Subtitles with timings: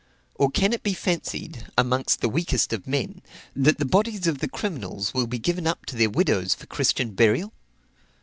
[0.33, 3.21] Or can it be fancied, amongst the weakest of men,
[3.55, 7.11] that the bodies of the criminals will be given up to their widows for Christian
[7.11, 7.53] burial?